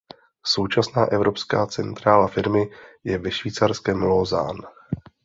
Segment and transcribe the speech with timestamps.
[0.43, 2.69] Současná evropská centrála firmy
[3.03, 4.67] je ve švýcarském Lausanne.